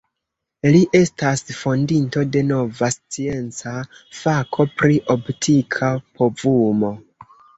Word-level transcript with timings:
Li 0.75 0.79
estas 0.99 1.41
fondinto 1.57 2.23
de 2.35 2.41
nova 2.51 2.89
scienca 2.95 3.73
fako 4.21 4.67
pri 4.81 4.97
optika 5.17 5.91
povumo. 6.23 6.91